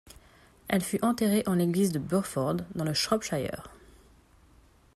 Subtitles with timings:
[0.67, 3.69] Elle fut enterrée en l'église de Burford dans le Shropshire.